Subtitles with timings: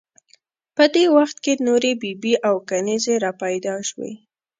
[0.75, 4.11] په دې وخت کې نورې بي بي او کنیزې را پیدا شوې.